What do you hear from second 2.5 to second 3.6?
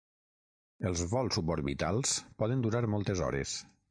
durar moltes hores.